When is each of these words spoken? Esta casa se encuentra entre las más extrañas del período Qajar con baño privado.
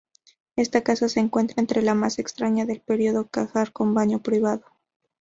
Esta 0.55 0.81
casa 0.81 1.07
se 1.09 1.19
encuentra 1.19 1.57
entre 1.61 1.83
las 1.83 1.95
más 1.95 2.17
extrañas 2.17 2.65
del 2.65 2.81
período 2.81 3.27
Qajar 3.27 3.71
con 3.71 3.93
baño 3.93 4.17
privado. 4.17 4.63